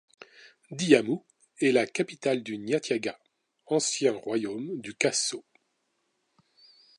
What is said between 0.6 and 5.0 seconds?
Diamou est la capitale du Niatiaga, ancien royaume du